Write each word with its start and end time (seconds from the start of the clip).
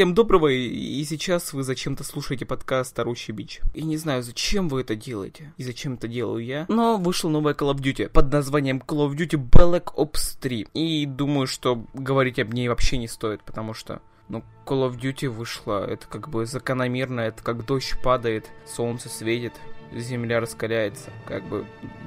Всем 0.00 0.14
доброго, 0.14 0.46
и 0.46 1.04
сейчас 1.04 1.52
вы 1.52 1.62
зачем-то 1.62 2.04
слушаете 2.04 2.46
подкаст 2.46 2.98
«Орущий 2.98 3.34
бич». 3.34 3.60
И 3.74 3.82
не 3.82 3.98
знаю, 3.98 4.22
зачем 4.22 4.70
вы 4.70 4.80
это 4.80 4.96
делаете, 4.96 5.52
и 5.58 5.62
зачем 5.62 5.92
это 5.92 6.08
делаю 6.08 6.42
я, 6.42 6.64
но 6.68 6.96
вышла 6.96 7.28
новая 7.28 7.52
Call 7.52 7.74
of 7.74 7.82
Duty 7.82 8.08
под 8.08 8.32
названием 8.32 8.78
Call 8.78 9.06
of 9.06 9.14
Duty 9.14 9.36
Black 9.36 9.94
Ops 9.96 10.38
3. 10.40 10.68
И 10.72 11.04
думаю, 11.04 11.46
что 11.46 11.84
говорить 11.92 12.38
об 12.38 12.54
ней 12.54 12.70
вообще 12.70 12.96
не 12.96 13.08
стоит, 13.08 13.42
потому 13.42 13.74
что 13.74 14.00
ну, 14.30 14.42
Call 14.64 14.88
of 14.88 14.98
Duty 14.98 15.28
вышла, 15.28 15.84
это 15.86 16.06
как 16.06 16.30
бы 16.30 16.46
закономерно, 16.46 17.20
это 17.20 17.42
как 17.42 17.66
дождь 17.66 17.94
падает, 18.02 18.46
солнце 18.66 19.10
светит, 19.10 19.52
земля 19.94 20.40
раскаляется. 20.40 21.10
Как 21.26 21.46
бы 21.46 21.66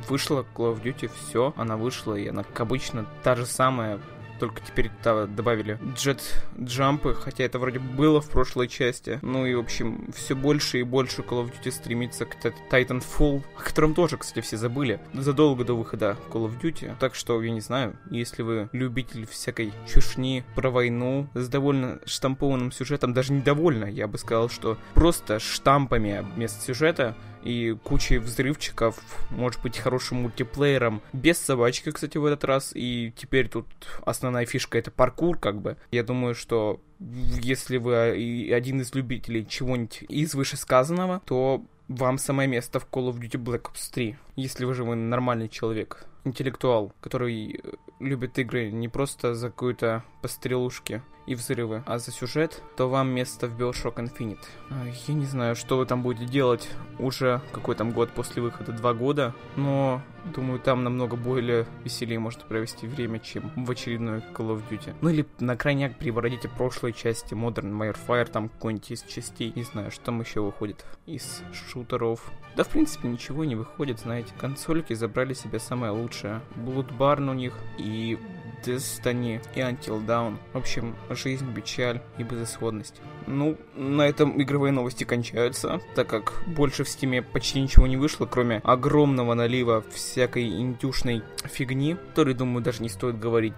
вышла 0.09 0.43
Call 0.55 0.73
of 0.73 0.81
Duty, 0.81 1.11
все, 1.27 1.53
она 1.57 1.77
вышла, 1.77 2.15
и 2.15 2.27
она, 2.27 2.41
как 2.41 2.61
обычно, 2.61 3.05
та 3.23 3.35
же 3.35 3.45
самая, 3.45 3.99
только 4.43 4.61
теперь 4.61 4.91
добавили 5.03 5.79
джет-джампы, 5.95 7.13
хотя 7.13 7.45
это 7.45 7.59
вроде 7.59 7.79
было 7.79 8.19
в 8.19 8.29
прошлой 8.29 8.67
части. 8.67 9.17
Ну 9.21 9.45
и, 9.45 9.55
в 9.55 9.59
общем, 9.59 10.11
все 10.13 10.35
больше 10.35 10.81
и 10.81 10.83
больше 10.83 11.21
Call 11.21 11.45
of 11.45 11.53
Duty 11.53 11.71
стремится 11.71 12.25
к 12.25 12.35
Titanfall, 12.69 13.41
о 13.57 13.61
котором 13.61 13.93
тоже, 13.93 14.17
кстати, 14.17 14.41
все 14.41 14.57
забыли, 14.57 14.99
задолго 15.13 15.63
до 15.63 15.75
выхода 15.75 16.17
Call 16.29 16.49
of 16.49 16.59
Duty. 16.59 16.93
Так 16.99 17.15
что, 17.15 17.41
я 17.41 17.51
не 17.51 17.61
знаю, 17.61 17.95
если 18.11 18.41
вы 18.41 18.67
любитель 18.73 19.25
всякой 19.25 19.71
чушни 19.87 20.43
про 20.55 20.69
войну 20.69 21.29
с 21.35 21.47
довольно 21.47 21.99
штампованным 22.03 22.73
сюжетом, 22.73 23.13
даже 23.13 23.31
недовольно, 23.31 23.85
я 23.85 24.09
бы 24.09 24.17
сказал, 24.17 24.49
что 24.49 24.77
просто 24.93 25.39
штампами 25.39 26.25
вместо 26.35 26.61
сюжета, 26.61 27.15
и 27.43 27.77
кучей 27.83 28.17
взрывчиков, 28.17 29.01
может 29.29 29.61
быть, 29.61 29.77
хорошим 29.77 30.23
мультиплеером, 30.23 31.01
без 31.11 31.37
собачки, 31.37 31.91
кстати, 31.91 32.17
в 32.17 32.25
этот 32.25 32.43
раз, 32.43 32.71
и 32.73 33.13
теперь 33.15 33.49
тут 33.49 33.67
основная 34.05 34.45
фишка 34.45 34.77
это 34.77 34.91
паркур, 34.91 35.37
как 35.37 35.61
бы. 35.61 35.77
Я 35.91 36.03
думаю, 36.03 36.35
что 36.35 36.81
если 36.99 37.77
вы 37.77 38.51
один 38.53 38.81
из 38.81 38.93
любителей 38.95 39.45
чего-нибудь 39.45 40.03
из 40.07 40.33
вышесказанного, 40.33 41.21
то 41.25 41.63
вам 41.87 42.17
самое 42.17 42.47
место 42.47 42.79
в 42.79 42.87
Call 42.89 43.09
of 43.11 43.19
Duty 43.19 43.41
Black 43.43 43.63
Ops 43.63 43.91
3, 43.91 44.15
если 44.35 44.65
вы 44.65 44.73
же 44.73 44.83
вы 44.83 44.95
нормальный 44.95 45.49
человек, 45.49 46.05
интеллектуал, 46.23 46.93
который 47.01 47.61
любит 47.99 48.37
игры 48.39 48.71
не 48.71 48.87
просто 48.87 49.33
за 49.33 49.49
какую-то 49.49 50.03
пострелушки 50.21 51.01
и 51.25 51.35
взрывы, 51.35 51.83
а 51.85 51.99
за 51.99 52.11
сюжет, 52.11 52.61
то 52.75 52.89
вам 52.89 53.09
место 53.09 53.47
в 53.47 53.59
Bioshock 53.59 53.95
Infinite. 53.95 54.39
А, 54.69 54.85
я 55.07 55.13
не 55.13 55.25
знаю, 55.25 55.55
что 55.55 55.77
вы 55.77 55.85
там 55.85 56.01
будете 56.01 56.25
делать 56.25 56.69
уже 56.99 57.41
какой 57.51 57.75
там 57.75 57.91
год 57.91 58.11
после 58.11 58.41
выхода, 58.41 58.71
два 58.73 58.93
года, 58.93 59.33
но 59.55 60.01
думаю, 60.25 60.59
там 60.59 60.83
намного 60.83 61.15
более 61.15 61.65
веселее 61.83 62.19
можно 62.19 62.43
провести 62.43 62.87
время, 62.87 63.19
чем 63.19 63.51
в 63.55 63.69
очередной 63.71 64.19
Call 64.19 64.55
of 64.55 64.63
Duty. 64.69 64.95
Ну 65.01 65.09
или 65.09 65.25
на 65.39 65.55
крайняк 65.55 65.97
переворотите 65.97 66.49
прошлые 66.49 66.93
части 66.93 67.33
Modern 67.33 67.71
Warfare, 67.77 68.25
там 68.25 68.49
какой-нибудь 68.49 68.91
из 68.91 69.03
частей, 69.03 69.53
не 69.55 69.63
знаю, 69.63 69.91
что 69.91 70.05
там 70.05 70.21
еще 70.21 70.41
выходит 70.41 70.85
из 71.05 71.41
шутеров. 71.53 72.31
Да, 72.55 72.63
в 72.63 72.69
принципе, 72.69 73.07
ничего 73.07 73.45
не 73.45 73.55
выходит, 73.55 73.99
знаете. 73.99 74.31
Консольки 74.39 74.93
забрали 74.93 75.33
себе 75.33 75.59
самое 75.59 75.91
лучшее. 75.91 76.41
Bloodborne 76.55 77.31
у 77.31 77.33
них 77.33 77.53
и 77.83 78.17
Destiny 78.63 79.41
и 79.55 79.59
Until 79.59 80.05
Dawn. 80.05 80.37
В 80.53 80.57
общем, 80.57 80.95
жизнь, 81.09 81.53
печаль 81.53 82.01
и 82.17 82.23
безысходность. 82.23 83.01
Ну, 83.27 83.57
на 83.75 84.03
этом 84.03 84.41
игровые 84.41 84.71
новости 84.71 85.03
кончаются, 85.03 85.81
так 85.95 86.07
как 86.07 86.43
больше 86.47 86.83
в 86.83 86.89
Steam 86.89 87.16
е 87.16 87.21
почти 87.21 87.61
ничего 87.61 87.87
не 87.87 87.97
вышло, 87.97 88.25
кроме 88.25 88.61
огромного 88.63 89.33
налива 89.33 89.83
всякой 89.91 90.47
индюшной 90.47 91.23
фигни, 91.43 91.95
который, 92.09 92.33
думаю, 92.33 92.63
даже 92.63 92.81
не 92.81 92.89
стоит 92.89 93.19
говорить. 93.19 93.53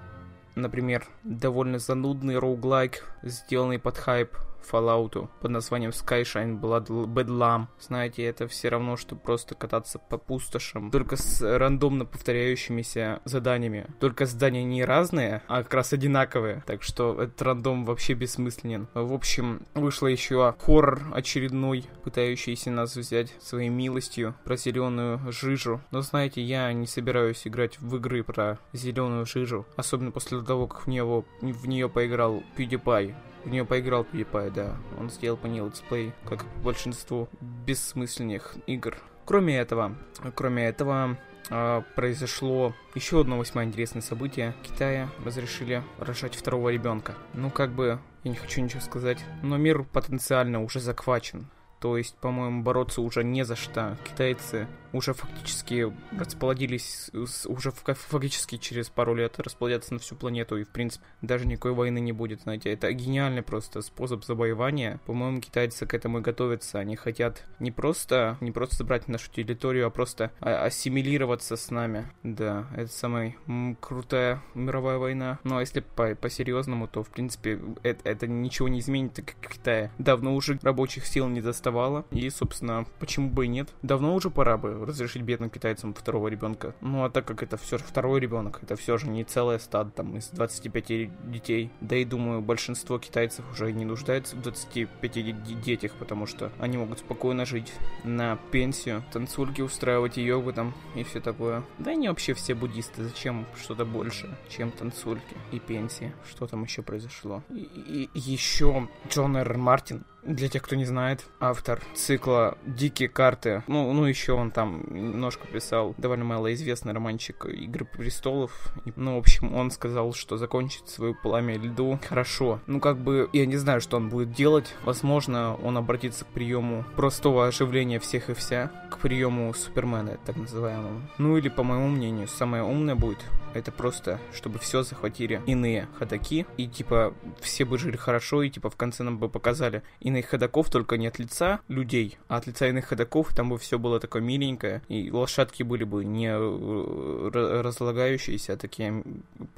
Например, 0.56 1.06
довольно 1.24 1.80
занудный 1.80 2.40
roguelike, 2.40 3.04
сделанный 3.24 3.78
под 3.78 3.98
хайп 3.98 4.36
Fallout 4.70 5.30
под 5.42 5.52
названием 5.52 5.92
Skyshine 5.92 6.60
Blood 6.60 6.88
Bedlam. 7.08 7.68
Знаете, 7.80 8.24
это 8.24 8.48
все 8.48 8.70
равно, 8.70 8.98
что 8.98 9.16
просто 9.16 9.56
кататься 9.56 10.00
по 10.00 10.18
пустошам, 10.18 10.92
только 10.92 11.16
с 11.16 11.42
рандомно 11.42 12.06
повторяющимися 12.06 13.22
заданиями. 13.26 13.88
Только 14.00 14.26
задания 14.26 14.64
не 14.64 14.84
разные, 14.84 15.42
а 15.48 15.64
как 15.64 15.74
раз 15.74 15.94
одинаковые. 15.94 16.64
Так 16.66 16.84
что 16.84 17.22
этот 17.22 17.42
рандом 17.42 17.86
вообще 17.86 18.14
бессмысленен. 18.14 18.88
В 18.94 19.14
общем, 19.14 19.66
вышло 19.74 20.08
еще 20.08 20.56
хоррор 20.60 21.02
очередной, 21.14 21.86
пытающийся 22.04 22.72
нас 22.72 22.96
взять 22.96 23.34
своей 23.42 23.70
милостью 23.70 24.36
про 24.44 24.56
зеленую 24.56 25.20
жижу. 25.32 25.82
Но 25.92 26.02
знаете, 26.02 26.42
я 26.42 26.72
не 26.74 26.88
собираюсь 26.88 27.48
играть 27.48 27.80
в 27.80 27.96
игры 27.96 28.24
про 28.24 28.60
зеленую 28.74 29.26
жижу, 29.26 29.66
особенно 29.76 30.12
после 30.12 30.42
того, 30.42 30.68
как 30.68 30.86
в, 30.86 30.88
него, 30.88 31.26
в 31.42 31.68
нее 31.68 31.90
поиграл 31.90 32.44
PewDiePie. 32.58 33.16
В 33.46 33.50
нее 33.50 33.64
поиграл 33.64 34.04
PewDiePie, 34.04 34.52
да. 34.52 34.76
Он 35.00 35.10
сделал 35.10 35.38
по 35.38 35.46
ней 35.46 35.62
let's 35.62 35.88
play, 35.88 36.14
как 36.26 36.46
большинству 36.64 37.30
бессмысленных 37.42 38.56
игр. 38.66 38.98
Кроме 39.24 39.58
этого, 39.58 39.96
кроме 40.36 40.66
этого, 40.66 41.18
э, 41.50 41.82
произошло 41.96 42.74
еще 42.96 43.22
одно 43.22 43.40
весьма 43.40 43.64
интересное 43.64 44.02
событие. 44.02 44.54
В 44.62 44.68
Китае 44.68 45.10
разрешили 45.24 45.84
рожать 46.00 46.36
второго 46.36 46.70
ребенка. 46.70 47.16
Ну, 47.34 47.52
как 47.52 47.72
бы, 47.72 48.00
я 48.24 48.32
не 48.32 48.36
хочу 48.36 48.62
ничего 48.62 48.82
сказать, 48.82 49.24
но 49.44 49.58
мир 49.58 49.84
потенциально 49.84 50.64
уже 50.64 50.80
захвачен. 50.80 51.48
То 51.86 51.98
есть, 51.98 52.16
по-моему, 52.16 52.64
бороться 52.64 53.00
уже 53.00 53.24
не 53.24 53.46
за 53.46 53.56
что. 53.56 53.96
Китайцы 54.06 54.68
уже 54.92 55.14
фактически 55.14 55.94
расплодились, 56.18 57.12
уже 57.46 57.72
фактически 57.72 58.58
через 58.58 58.90
пару 58.90 59.14
лет 59.14 59.38
расплодятся 59.40 59.94
на 59.94 60.00
всю 60.00 60.16
планету, 60.16 60.58
и, 60.58 60.64
в 60.64 60.70
принципе, 60.70 61.06
даже 61.22 61.46
никакой 61.46 61.74
войны 61.74 62.00
не 62.00 62.12
будет, 62.12 62.42
знаете. 62.42 62.72
Это 62.72 62.92
гениальный 62.92 63.44
просто 63.44 63.82
способ 63.82 64.24
завоевания. 64.24 65.00
По-моему, 65.06 65.42
китайцы 65.42 65.86
к 65.86 65.94
этому 65.94 66.20
и 66.20 66.22
готовятся. 66.22 66.80
Они 66.80 66.96
хотят 66.96 67.44
не 67.60 67.72
просто, 67.72 68.38
не 68.42 68.52
просто 68.52 68.78
забрать 68.78 69.08
нашу 69.08 69.30
территорию, 69.30 69.86
а 69.86 69.90
просто 69.90 70.32
а 70.40 70.66
ассимилироваться 70.66 71.56
с 71.56 71.70
нами. 71.70 72.08
Да, 72.24 72.66
это 72.76 72.92
самая 72.92 73.36
крутая 73.80 74.42
мировая 74.56 74.98
война. 74.98 75.40
Ну, 75.44 75.58
а 75.58 75.60
если 75.60 75.82
по- 75.82 76.16
по-серьезному, 76.16 76.88
то, 76.88 77.04
в 77.04 77.10
принципе, 77.10 77.60
это, 77.84 78.10
это 78.10 78.28
ничего 78.28 78.70
не 78.70 78.80
изменит, 78.80 79.14
так 79.14 79.26
как 79.26 79.52
Китае 79.54 79.92
давно 79.98 80.34
уже 80.34 80.58
рабочих 80.64 81.06
сил 81.06 81.28
не 81.28 81.42
доставало. 81.76 82.06
И, 82.12 82.30
собственно, 82.30 82.86
почему 83.00 83.30
бы 83.30 83.46
и 83.46 83.48
нет? 83.48 83.70
Давно 83.82 84.16
уже 84.16 84.30
пора 84.30 84.58
бы 84.58 84.86
разрешить 84.86 85.22
бедным 85.22 85.50
китайцам 85.50 85.94
второго 85.94 86.28
ребенка. 86.30 86.74
Ну 86.82 87.04
а 87.04 87.10
так 87.10 87.26
как 87.26 87.44
это 87.44 87.58
все 87.58 87.78
же 87.78 87.84
второй 87.84 88.20
ребенок, 88.20 88.60
это 88.64 88.76
все 88.76 88.98
же 88.98 89.08
не 89.08 89.24
целая 89.24 89.60
стад 89.60 89.94
там 89.96 90.18
из 90.18 90.30
25 90.30 91.32
детей. 91.32 91.72
Да 91.82 91.96
и 91.96 92.06
думаю, 92.06 92.42
большинство 92.42 92.98
китайцев 92.98 93.46
уже 93.52 93.72
не 93.72 93.86
нуждается 93.86 94.36
в 94.36 94.42
25 94.42 95.62
детях, 95.62 95.92
потому 96.00 96.26
что 96.26 96.52
они 96.60 96.78
могут 96.78 97.00
спокойно 97.00 97.46
жить 97.46 97.74
на 98.04 98.38
пенсию, 98.52 99.04
танцульки 99.12 99.62
устраивать, 99.62 100.18
йогу 100.18 100.54
там 100.54 100.74
и 100.96 101.04
все 101.04 101.20
такое. 101.20 101.64
Да 101.80 101.92
и 101.92 101.96
не 101.96 102.08
вообще 102.08 102.34
все 102.34 102.56
буддисты, 102.56 103.04
зачем 103.04 103.46
что-то 103.62 103.86
больше, 103.86 104.30
чем 104.50 104.72
танцульки 104.72 105.36
и 105.52 105.60
пенсии. 105.60 106.14
Что 106.30 106.48
там 106.48 106.64
еще 106.64 106.82
произошло? 106.82 107.44
И, 107.50 108.10
и 108.16 108.20
еще 108.20 108.88
Джон 109.10 109.38
Р. 109.38 109.58
Мартин 109.58 110.06
для 110.26 110.50
тех, 110.50 110.62
кто 110.64 110.76
не 110.76 110.86
знает, 110.86 111.26
автор 111.40 111.82
цикла 111.94 112.58
«Дикие 112.66 113.10
карты». 113.10 113.64
Ну, 113.68 113.92
ну 113.94 114.06
еще 114.06 114.34
он 114.34 114.52
там 114.52 114.84
немножко 114.90 115.48
писал 115.48 115.94
довольно 115.98 116.26
малоизвестный 116.26 116.94
романчик 116.94 117.46
«Игры 117.46 117.86
престолов». 117.86 118.74
Ну, 118.96 119.16
в 119.16 119.20
общем, 119.20 119.54
он 119.56 119.72
сказал, 119.72 120.14
что 120.14 120.38
закончит 120.38 120.90
свое 120.90 121.14
пламя 121.14 121.58
льду 121.58 122.00
хорошо. 122.08 122.60
Ну, 122.68 122.80
как 122.80 122.98
бы, 122.98 123.30
я 123.34 123.46
не 123.46 123.58
знаю, 123.58 123.82
что 123.82 123.98
он 123.98 124.10
будет 124.10 124.34
делать. 124.34 124.74
Возможно, 124.84 125.56
он 125.56 125.78
обратится 125.78 126.26
к 126.26 126.30
приему 126.30 126.84
простого 126.96 127.48
оживления 127.48 128.00
всех 128.00 128.30
и 128.30 128.34
вся, 128.34 128.72
к 128.90 128.98
приему 128.98 129.54
Супермена, 129.54 130.18
так 130.26 130.36
называемому. 130.36 131.02
Ну, 131.18 131.38
или, 131.38 131.50
по 131.50 131.64
моему 131.64 131.88
мнению, 131.88 132.28
самое 132.28 132.64
умное 132.64 132.96
будет 132.96 133.20
это 133.56 133.72
просто, 133.72 134.20
чтобы 134.34 134.60
все 134.60 134.84
захватили 134.84 135.42
иные 135.46 135.88
ходаки, 135.98 136.46
и 136.58 136.68
типа 136.68 137.14
все 137.40 137.66
бы 137.66 137.78
жили 137.78 137.96
хорошо, 137.96 138.44
и 138.44 138.50
типа 138.50 138.70
в 138.70 138.76
конце 138.76 139.04
нам 139.04 139.18
бы 139.18 139.30
показали 139.30 139.82
иных 140.00 140.28
ходаков, 140.28 140.70
только 140.70 140.98
не 140.98 141.08
от 141.08 141.20
лица 141.20 141.62
людей, 141.68 142.18
а 142.28 142.38
от 142.38 142.48
лица 142.48 142.68
иных 142.68 142.86
ходаков, 142.86 143.34
там 143.34 143.50
бы 143.50 143.58
все 143.58 143.80
было 143.80 144.00
такое 144.00 144.22
миленькое, 144.22 144.82
и 144.88 145.10
лошадки 145.12 145.64
были 145.64 145.84
бы 145.84 146.04
не 146.04 146.28
э, 146.28 147.62
разлагающиеся, 147.62 148.54
а 148.54 148.58
такие 148.58 149.04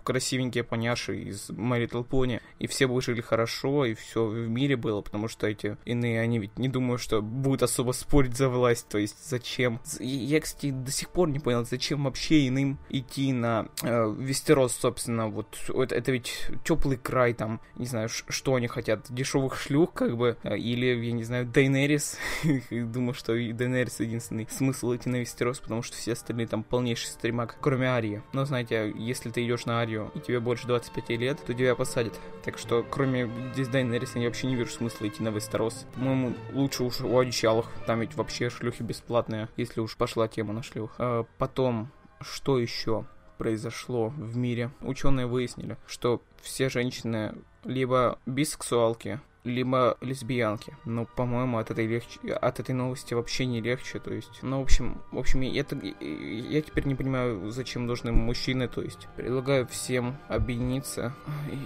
красивенькие 0.04 0.64
поняши 0.64 1.18
из 1.18 1.50
My 1.50 1.88
Pony, 1.88 2.42
и 2.60 2.68
все 2.68 2.88
бы 2.88 3.02
жили 3.02 3.22
хорошо, 3.22 3.86
и 3.86 3.94
все 3.94 4.26
в 4.26 4.48
мире 4.48 4.76
было, 4.76 5.02
потому 5.02 5.28
что 5.28 5.48
эти 5.48 5.78
иные, 5.86 6.22
они 6.22 6.40
ведь 6.40 6.58
не 6.58 6.70
думаю, 6.70 6.98
что 6.98 7.22
будут 7.22 7.64
особо 7.64 7.92
спорить 7.92 8.38
за 8.38 8.50
власть, 8.50 8.88
то 8.90 8.98
есть 8.98 9.28
зачем? 9.28 9.80
Я, 10.00 10.40
кстати, 10.40 10.72
до 10.72 10.92
сих 10.92 11.10
пор 11.10 11.30
не 11.30 11.40
понял, 11.40 11.66
зачем 11.66 12.04
вообще 12.04 12.48
иным 12.48 12.78
идти 12.90 13.34
на 13.34 13.68
Вестерос, 13.88 14.74
собственно, 14.74 15.28
вот 15.28 15.58
это, 15.70 15.96
это 15.96 16.12
ведь 16.12 16.48
теплый 16.64 16.98
край, 16.98 17.34
там, 17.34 17.62
не 17.76 17.86
знаю, 17.86 18.10
что 18.10 18.56
они 18.56 18.68
хотят, 18.68 19.06
дешевых 19.10 19.58
шлюх, 19.58 19.94
как 19.94 20.18
бы, 20.18 20.38
э, 20.44 20.58
или, 20.58 20.86
я 21.06 21.12
не 21.12 21.24
знаю, 21.24 21.46
Дейнерис. 21.46 22.18
Думаю, 22.72 23.14
что 23.14 23.36
и 23.36 23.52
Дейнерис 23.52 24.00
единственный 24.00 24.48
смысл 24.50 24.96
идти 24.96 25.10
на 25.10 25.18
Вестерос, 25.18 25.60
потому 25.60 25.82
что 25.82 25.98
все 25.98 26.14
остальные 26.14 26.48
там 26.48 26.64
полнейший 26.64 27.08
стримак, 27.08 27.58
кроме 27.62 27.88
Арии. 27.88 28.24
Но, 28.34 28.46
знаете, 28.46 28.94
если 28.96 29.30
ты 29.30 29.46
идешь 29.46 29.66
на 29.66 29.80
Арию, 29.80 30.12
и 30.16 30.20
тебе 30.20 30.40
больше 30.40 30.68
25 30.68 31.10
лет, 31.10 31.40
то 31.46 31.54
тебя 31.54 31.76
посадят. 31.76 32.20
Так 32.44 32.58
что, 32.58 32.86
кроме 32.90 33.30
здесь 33.54 33.68
Дейнерис, 33.68 34.16
я 34.16 34.26
вообще 34.26 34.48
не 34.48 34.56
вижу 34.56 34.72
смысла 34.72 35.08
идти 35.08 35.24
на 35.24 35.30
Вестерос. 35.30 35.86
По-моему, 35.96 36.36
лучше 36.54 36.84
уж 36.84 37.02
у 37.02 37.18
одичалых, 37.18 37.68
там 37.86 38.02
ведь 38.02 38.16
вообще 38.16 38.50
шлюхи 38.50 38.84
бесплатные, 38.84 39.50
если 39.58 39.82
уж 39.82 39.96
пошла 39.96 40.28
тема 40.28 40.54
на 40.54 40.64
шлюх. 40.64 40.96
А 40.98 41.26
потом, 41.38 41.92
что 42.22 42.60
еще? 42.60 43.06
Произошло 43.38 44.10
в 44.10 44.36
мире. 44.38 44.72
Ученые 44.82 45.28
выяснили, 45.28 45.78
что 45.88 46.22
все 46.42 46.70
женщины 46.70 47.36
либо 47.64 48.20
бисексуалки, 48.26 49.20
либо 49.48 49.98
лесбиянки. 50.02 50.78
Ну, 50.86 51.08
по-моему, 51.16 51.58
от 51.58 51.72
этой 51.72 51.88
легче, 51.88 52.20
от 52.34 52.60
этой 52.60 52.74
новости 52.74 53.14
вообще 53.14 53.46
не 53.46 53.62
легче, 53.62 54.00
то 54.00 54.14
есть, 54.14 54.40
ну, 54.42 54.60
в 54.60 54.64
общем, 54.64 55.02
в 55.12 55.18
общем, 55.18 55.42
я, 55.42 55.66
я 56.00 56.62
теперь 56.62 56.86
не 56.86 56.96
понимаю, 56.96 57.50
зачем 57.52 57.86
нужны 57.88 58.12
мужчины, 58.12 58.68
то 58.68 58.82
есть, 58.82 59.08
предлагаю 59.16 59.68
всем 59.68 60.18
объединиться, 60.28 61.14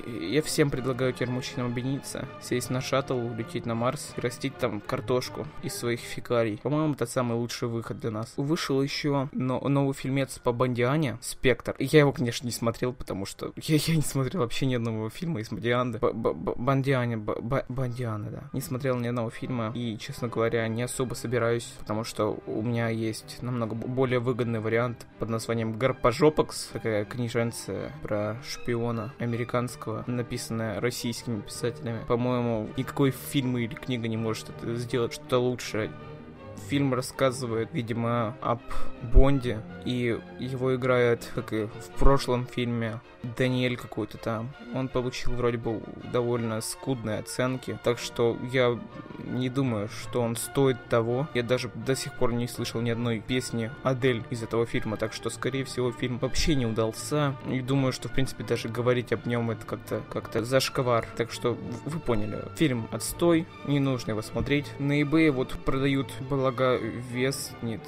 я 0.05 0.41
всем 0.41 0.69
предлагаю 0.69 1.13
теперь 1.13 1.29
мужчинам 1.29 1.67
объединиться, 1.67 2.27
сесть 2.41 2.69
на 2.69 2.81
шаттл, 2.81 3.17
улететь 3.17 3.65
на 3.65 3.75
Марс 3.75 4.13
растить 4.17 4.57
там 4.57 4.81
картошку 4.81 5.47
из 5.63 5.75
своих 5.75 5.99
фекарий. 5.99 6.57
По-моему, 6.57 6.93
это 6.93 7.05
самый 7.05 7.37
лучший 7.37 7.67
выход 7.67 7.99
для 7.99 8.11
нас. 8.11 8.33
Вышел 8.37 8.81
еще 8.81 9.29
но, 9.31 9.59
новый 9.59 9.93
фильмец 9.93 10.39
по 10.39 10.51
Бандиане, 10.51 11.17
Спектр. 11.21 11.75
Я 11.79 11.99
его, 11.99 12.11
конечно, 12.11 12.45
не 12.45 12.51
смотрел, 12.51 12.93
потому 12.93 13.25
что 13.25 13.53
я, 13.57 13.75
я 13.75 13.95
не 13.95 14.01
смотрел 14.01 14.41
вообще 14.41 14.65
ни 14.65 14.75
одного 14.75 15.09
фильма 15.09 15.39
из 15.39 15.49
Бандианы. 15.49 15.99
Бандиане, 15.99 17.17
Бандиана, 17.71 18.29
да. 18.29 18.43
Не 18.53 18.61
смотрел 18.61 18.97
ни 18.97 19.07
одного 19.07 19.29
фильма 19.29 19.71
и, 19.73 19.97
честно 19.97 20.27
говоря, 20.27 20.67
не 20.67 20.83
особо 20.83 21.13
собираюсь, 21.13 21.73
потому 21.79 22.03
что 22.03 22.39
у 22.45 22.61
меня 22.61 22.89
есть 22.89 23.41
намного 23.41 23.75
более 23.75 24.19
выгодный 24.19 24.59
вариант 24.59 25.05
под 25.19 25.29
названием 25.29 25.77
Гарпажопакс, 25.77 26.69
такая 26.73 27.05
книженция 27.05 27.91
про 28.01 28.37
шпиона 28.43 29.13
американского, 29.19 30.03
написанная 30.07 30.79
российскими 30.79 31.41
писателями. 31.41 32.01
По-моему, 32.07 32.69
никакой 32.77 33.11
фильм 33.11 33.57
или 33.57 33.73
книга 33.73 34.07
не 34.07 34.17
может 34.17 34.47
сделать 34.63 35.13
что-то 35.13 35.39
лучше 35.39 35.91
фильм 36.69 36.93
рассказывает, 36.93 37.69
видимо, 37.73 38.35
об 38.41 38.61
Бонде, 39.01 39.61
и 39.85 40.19
его 40.39 40.75
играет, 40.75 41.29
как 41.35 41.53
и 41.53 41.65
в 41.65 41.89
прошлом 41.97 42.45
фильме, 42.45 42.99
Даниэль 43.37 43.77
какой-то 43.77 44.17
там. 44.17 44.51
Он 44.73 44.87
получил 44.87 45.33
вроде 45.33 45.57
бы 45.57 45.81
довольно 46.11 46.59
скудные 46.61 47.19
оценки, 47.19 47.79
так 47.83 47.99
что 47.99 48.37
я 48.51 48.79
не 49.19 49.49
думаю, 49.49 49.89
что 49.89 50.21
он 50.21 50.35
стоит 50.35 50.83
того. 50.89 51.27
Я 51.33 51.43
даже 51.43 51.69
до 51.75 51.95
сих 51.95 52.13
пор 52.15 52.33
не 52.33 52.47
слышал 52.47 52.81
ни 52.81 52.89
одной 52.89 53.19
песни 53.19 53.71
Адель 53.83 54.23
из 54.29 54.41
этого 54.41 54.65
фильма, 54.65 54.97
так 54.97 55.13
что, 55.13 55.29
скорее 55.29 55.65
всего, 55.65 55.91
фильм 55.91 56.17
вообще 56.17 56.55
не 56.55 56.65
удался. 56.65 57.35
И 57.49 57.59
думаю, 57.61 57.93
что, 57.93 58.09
в 58.09 58.13
принципе, 58.13 58.43
даже 58.43 58.69
говорить 58.69 59.13
об 59.13 59.25
нем 59.27 59.51
это 59.51 59.65
как-то 59.65 60.01
как-то 60.09 60.43
зашквар. 60.43 61.05
Так 61.15 61.31
что 61.31 61.57
вы 61.85 61.99
поняли. 61.99 62.43
Фильм 62.55 62.87
отстой, 62.91 63.45
не 63.65 63.79
нужно 63.79 64.11
его 64.11 64.21
смотреть. 64.21 64.65
На 64.79 65.01
eBay 65.01 65.31
вот 65.31 65.51
продают 65.63 66.07
блага 66.21 66.50
вес, 66.77 67.51
нет, 67.61 67.81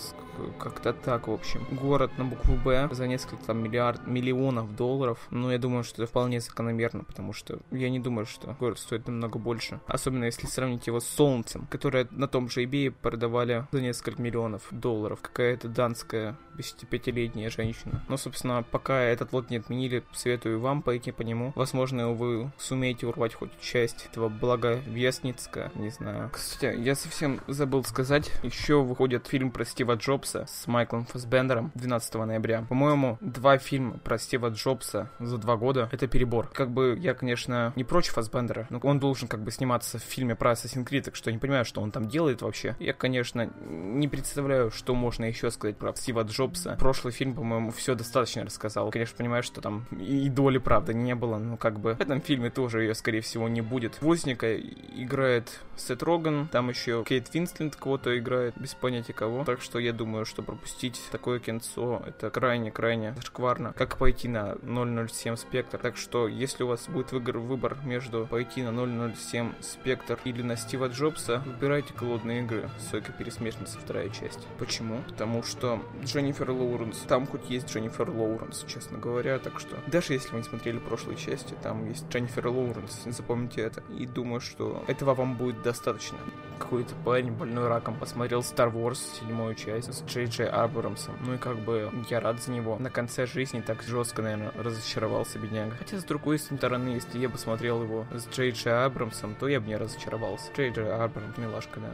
как-то 0.59 0.93
так, 0.93 1.27
в 1.27 1.31
общем. 1.31 1.65
Город 1.71 2.11
на 2.17 2.25
букву 2.25 2.55
Б 2.55 2.89
за 2.91 3.07
несколько 3.07 3.43
там 3.45 3.63
миллиард, 3.63 4.05
миллионов 4.07 4.75
долларов. 4.75 5.19
Но 5.29 5.51
я 5.51 5.57
думаю, 5.57 5.83
что 5.83 6.03
это 6.03 6.09
вполне 6.09 6.39
закономерно, 6.39 7.03
потому 7.03 7.33
что 7.33 7.59
я 7.71 7.89
не 7.89 7.99
думаю, 7.99 8.25
что 8.25 8.55
город 8.59 8.79
стоит 8.79 9.07
намного 9.07 9.39
больше. 9.39 9.79
Особенно 9.87 10.25
если 10.25 10.47
сравнить 10.47 10.87
его 10.87 10.99
с 10.99 11.05
Солнцем, 11.05 11.67
которое 11.69 12.07
на 12.11 12.27
том 12.27 12.49
же 12.49 12.63
eBay 12.63 12.91
продавали 12.91 13.67
за 13.71 13.81
несколько 13.81 14.21
миллионов 14.21 14.67
долларов. 14.71 15.19
Какая-то 15.21 15.67
данская 15.67 16.37
55-летняя 16.57 17.49
женщина. 17.49 18.03
Но, 18.07 18.17
собственно, 18.17 18.63
пока 18.63 18.99
этот 19.01 19.33
лот 19.33 19.49
не 19.49 19.57
отменили, 19.57 20.03
советую 20.13 20.59
вам 20.59 20.81
пойти 20.81 21.11
по 21.11 21.21
нему. 21.21 21.51
Возможно, 21.55 22.11
вы 22.11 22.51
сумеете 22.57 23.07
урвать 23.07 23.33
хоть 23.33 23.59
часть 23.59 24.05
этого 24.05 24.29
благовестницка, 24.29 25.71
не 25.75 25.89
знаю. 25.89 26.29
Кстати, 26.33 26.79
я 26.79 26.95
совсем 26.95 27.41
забыл 27.47 27.83
сказать, 27.83 28.31
еще 28.43 28.81
выходит 28.81 29.27
фильм 29.27 29.51
про 29.51 29.65
Стива 29.65 29.93
Джобса 29.93 30.22
с 30.25 30.67
Майклом 30.67 31.05
Фассбендером 31.05 31.71
12 31.75 32.13
ноября. 32.15 32.65
По-моему, 32.69 33.17
два 33.21 33.57
фильма 33.57 33.97
про 33.97 34.17
Стива 34.17 34.49
Джобса 34.49 35.09
за 35.19 35.37
два 35.37 35.57
года— 35.57 35.89
это 35.91 36.07
перебор. 36.07 36.49
Как 36.53 36.69
бы 36.69 36.97
я, 36.99 37.13
конечно, 37.13 37.73
не 37.75 37.83
прочь 37.83 38.09
Фассбендера, 38.09 38.67
но 38.69 38.79
он 38.79 38.99
должен 38.99 39.27
как 39.27 39.41
бы 39.41 39.51
сниматься 39.51 39.97
в 39.97 40.03
фильме 40.03 40.35
про 40.35 40.51
Assassin's 40.51 40.85
Creed, 40.87 41.01
так 41.01 41.15
что 41.15 41.29
я 41.29 41.33
не 41.33 41.39
понимаю, 41.39 41.65
что 41.65 41.81
он 41.81 41.91
там 41.91 42.07
делает 42.07 42.41
вообще. 42.41 42.75
Я, 42.79 42.93
конечно, 42.93 43.49
не 43.65 44.07
представляю, 44.07 44.71
что 44.71 44.93
можно 44.95 45.25
еще 45.25 45.51
сказать 45.51 45.77
про 45.77 45.93
Стива 45.95 46.21
Джобса 46.21 46.43
Джобса. 46.43 46.75
Прошлый 46.79 47.13
фильм, 47.13 47.33
по-моему, 47.33 47.71
все 47.71 47.95
достаточно 47.95 48.43
рассказал. 48.43 48.91
Конечно, 48.91 49.17
понимаю, 49.17 49.43
что 49.43 49.61
там 49.61 49.85
и 49.91 50.29
доли 50.29 50.57
правды 50.57 50.93
не 50.93 51.15
было, 51.15 51.37
но 51.37 51.57
как 51.57 51.79
бы 51.79 51.95
в 51.95 52.01
этом 52.01 52.21
фильме 52.21 52.49
тоже 52.49 52.81
ее, 52.81 52.93
скорее 52.93 53.21
всего, 53.21 53.47
не 53.47 53.61
будет. 53.61 54.01
Возника 54.01 54.57
играет 54.57 55.59
Сет 55.75 56.03
Роган, 56.03 56.47
там 56.51 56.69
еще 56.69 57.03
Кейт 57.07 57.33
Винсленд 57.33 57.75
кого-то 57.75 58.17
играет, 58.17 58.55
без 58.57 58.73
понятия 58.73 59.13
кого. 59.13 59.43
Так 59.43 59.61
что 59.61 59.79
я 59.79 59.93
думаю, 59.93 60.12
что 60.25 60.43
пропустить 60.43 61.01
такое 61.11 61.39
кинцо, 61.39 62.01
это 62.05 62.29
крайне-крайне 62.29 63.15
шкварно. 63.23 63.73
Как 63.73 63.97
пойти 63.97 64.27
на 64.27 64.55
007 64.63 65.35
Спектр. 65.35 65.77
Так 65.77 65.97
что, 65.97 66.27
если 66.27 66.63
у 66.63 66.67
вас 66.67 66.87
будет 66.87 67.11
выбор 67.11 67.77
между 67.83 68.25
пойти 68.27 68.63
на 68.63 69.13
007 69.15 69.53
Спектр 69.61 70.19
или 70.23 70.41
на 70.41 70.55
Стива 70.55 70.87
Джобса, 70.87 71.41
выбирайте 71.45 71.93
голодные 71.93 72.43
игры. 72.43 72.69
Сойка 72.91 73.11
Пересмешница, 73.11 73.79
вторая 73.79 74.09
часть. 74.09 74.47
Почему? 74.59 75.01
Потому 75.07 75.43
что 75.43 75.81
Дженнифер 76.03 76.51
Лоуренс. 76.51 76.99
Там 77.07 77.27
хоть 77.27 77.49
есть 77.49 77.69
Дженнифер 77.69 78.09
Лоуренс, 78.09 78.65
честно 78.67 78.97
говоря, 78.97 79.39
так 79.39 79.59
что 79.59 79.77
даже 79.87 80.13
если 80.13 80.29
вы 80.29 80.37
не 80.37 80.43
смотрели 80.43 80.79
прошлые 80.79 81.17
части, 81.17 81.55
там 81.61 81.87
есть 81.89 82.07
Дженнифер 82.09 82.47
Лоуренс, 82.47 83.03
запомните 83.05 83.61
это. 83.61 83.83
И 83.97 84.05
думаю, 84.05 84.41
что 84.41 84.83
этого 84.87 85.13
вам 85.13 85.35
будет 85.37 85.61
достаточно. 85.61 86.17
Какой-то 86.59 86.95
парень 87.03 87.31
больной 87.31 87.67
раком 87.67 87.95
посмотрел 87.95 88.39
Star 88.41 88.71
Wars 88.71 88.99
седьмую 89.19 89.55
часть 89.55 89.93
Джей 90.07 90.25
Джей 90.25 90.47
Абрамсом. 90.47 91.15
Ну 91.25 91.35
и 91.35 91.37
как 91.37 91.57
бы 91.57 91.91
я 92.09 92.19
рад 92.19 92.41
за 92.41 92.51
него. 92.51 92.77
На 92.77 92.89
конце 92.89 93.25
жизни 93.25 93.61
так 93.61 93.81
жестко, 93.83 94.21
наверное, 94.21 94.51
разочаровался 94.55 95.39
бедняга. 95.39 95.75
Хотя 95.77 95.97
с 95.97 96.03
другой 96.03 96.39
стороны, 96.39 96.89
если 96.89 97.19
я 97.19 97.29
бы 97.29 97.37
смотрел 97.37 97.83
его 97.83 98.05
с 98.11 98.27
Джей 98.27 98.51
Джей 98.51 98.85
Абрамсом, 98.85 99.35
то 99.35 99.47
я 99.47 99.59
бы 99.59 99.67
не 99.67 99.75
разочаровался. 99.75 100.51
Джей 100.55 100.71
Джей 100.71 100.91
Абрамс, 100.91 101.37
милашка, 101.37 101.79
да. 101.79 101.91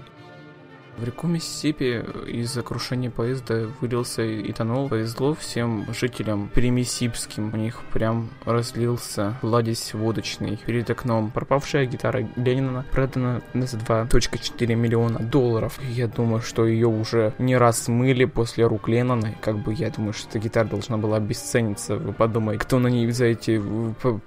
В 1.00 1.04
реку 1.06 1.28
Миссисипи 1.28 2.04
из-за 2.28 2.62
крушения 2.62 3.10
поезда 3.10 3.70
вылился 3.80 4.22
этанол. 4.42 4.90
Повезло 4.90 5.34
всем 5.34 5.86
жителям 5.94 6.50
перемиссипским. 6.54 7.54
У 7.54 7.58
них 7.58 7.80
прям 7.94 8.30
разлился 8.44 9.38
ладись 9.42 9.94
водочный 9.94 10.58
перед 10.58 10.90
окном. 10.90 11.32
Пропавшая 11.32 11.86
гитара 11.86 12.28
Ленина 12.36 12.86
продана 12.92 13.40
за 13.54 13.78
2.4 13.78 14.76
миллиона 14.76 15.20
долларов. 15.20 15.80
Я 15.90 16.08
думаю, 16.08 16.42
что 16.42 16.68
ее 16.68 16.88
уже 16.88 17.34
не 17.40 17.56
раз 17.56 17.84
смыли 17.84 18.26
после 18.26 18.68
рук 18.68 18.90
Леннона. 18.90 19.36
Как 19.40 19.58
бы 19.58 19.74
я 19.74 19.92
думаю, 19.92 20.12
что 20.12 20.28
эта 20.28 20.40
гитара 20.40 20.68
должна 20.68 20.98
была 20.98 21.16
обесцениться. 21.16 21.96
Вы 21.96 22.12
подумайте, 22.12 22.62
кто 22.62 22.78
на 22.78 22.88
ней 22.88 23.10
за 23.12 23.26
эти 23.26 23.62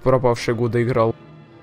пропавшие 0.01 0.55
годы 0.55 0.81
играл 0.81 1.13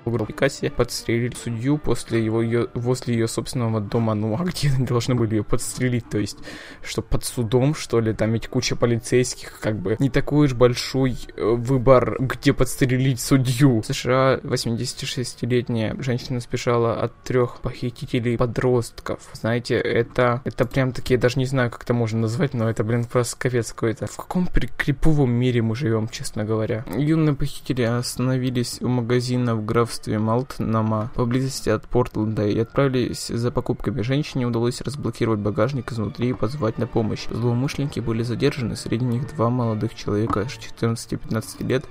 в 0.05 0.25
Пикассе 0.25 0.69
подстрелили 0.69 1.35
судью 1.35 1.77
после 1.77 2.23
его, 2.23 2.41
ее, 2.41 2.67
возле 2.73 3.13
ее 3.13 3.27
собственного 3.27 3.79
дома. 3.79 4.13
Ну, 4.13 4.35
а 4.39 4.43
где 4.43 4.69
они 4.69 4.85
должны 4.85 5.15
были 5.15 5.35
ее 5.35 5.43
подстрелить? 5.43 6.09
То 6.09 6.17
есть, 6.17 6.37
что 6.81 7.01
под 7.01 7.23
судом, 7.23 7.75
что 7.75 7.99
ли? 7.99 8.13
Там 8.13 8.33
ведь 8.33 8.47
куча 8.47 8.75
полицейских, 8.75 9.59
как 9.59 9.77
бы 9.77 9.95
не 9.99 10.09
такой 10.09 10.47
уж 10.47 10.53
большой 10.53 11.17
э, 11.35 11.43
выбор, 11.43 12.17
где 12.19 12.53
подстрелить 12.53 13.19
судью. 13.19 13.81
В 13.81 13.85
США 13.85 14.39
86-летняя 14.43 15.95
женщина 16.01 16.39
спешала 16.39 17.01
от 17.01 17.15
трех 17.23 17.61
похитителей 17.61 18.37
подростков. 18.37 19.19
Знаете, 19.33 19.75
это, 19.75 20.41
это 20.45 20.65
прям 20.65 20.91
таки, 20.91 21.13
я 21.13 21.19
даже 21.19 21.37
не 21.37 21.45
знаю, 21.45 21.69
как 21.69 21.83
это 21.83 21.93
можно 21.93 22.21
назвать, 22.21 22.53
но 22.53 22.69
это, 22.69 22.83
блин, 22.83 23.05
просто 23.05 23.37
капец 23.37 23.71
какой-то. 23.71 24.07
В 24.07 24.17
каком 24.17 24.47
криповом 24.47 25.31
мире 25.31 25.61
мы 25.61 25.75
живем, 25.75 26.07
честно 26.07 26.43
говоря? 26.43 26.85
Юные 26.97 27.35
похитители 27.35 27.83
остановились 27.83 28.81
у 28.81 28.87
магазина 28.87 29.55
в 29.55 29.65
граф 29.65 29.90
графстве 29.91 30.19
Малтнама, 30.19 31.11
поблизости 31.15 31.67
от 31.67 31.85
Портленда, 31.85 32.47
и 32.47 32.57
отправились 32.57 33.27
за 33.27 33.51
покупками. 33.51 34.01
Женщине 34.01 34.47
удалось 34.47 34.79
разблокировать 34.79 35.41
багажник 35.41 35.91
изнутри 35.91 36.29
и 36.29 36.33
позвать 36.33 36.77
на 36.77 36.87
помощь. 36.87 37.27
Злоумышленники 37.29 37.99
были 37.99 38.23
задержаны, 38.23 38.77
среди 38.77 39.03
них 39.03 39.27
два 39.35 39.49
молодых 39.49 39.93
человека 39.93 40.47
14-15 40.79 41.67
лет, 41.67 41.83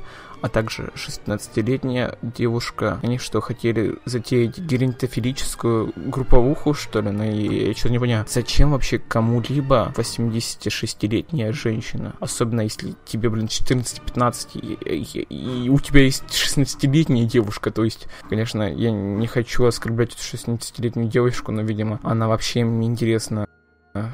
а 0.42 0.49
также 0.49 0.90
16-летняя 0.95 2.16
девушка. 2.23 2.99
Они 3.02 3.19
что, 3.19 3.40
хотели 3.40 3.97
затеять 4.04 4.59
геронтофилическую 4.59 5.92
групповуху, 5.97 6.75
что 6.75 7.00
ли? 7.00 7.11
Ну, 7.11 7.25
я 7.25 7.75
что-то 7.75 7.92
не 7.92 7.99
понимаю. 7.99 8.25
Зачем 8.28 8.73
вообще 8.73 8.99
кому-либо 8.99 9.92
86-летняя 9.97 11.52
женщина? 11.52 12.14
Особенно 12.21 12.62
если 12.62 12.95
тебе, 13.04 13.28
блин, 13.28 13.47
14-15, 13.47 14.49
и, 14.54 14.95
и, 14.95 15.64
и 15.64 15.69
у 15.69 15.78
тебя 15.78 16.02
есть 16.02 16.25
16-летняя 16.30 17.26
девушка. 17.26 17.71
То 17.71 17.85
есть, 17.90 18.09
конечно, 18.28 18.62
я 18.62 18.90
не 18.90 19.26
хочу 19.26 19.64
оскорблять 19.64 20.14
эту 20.14 20.23
16-летнюю 20.23 21.09
девушку, 21.09 21.52
но, 21.52 21.62
видимо, 21.62 22.00
она 22.02 22.28
вообще 22.28 22.64
мне 22.64 22.87
интересна 22.87 23.47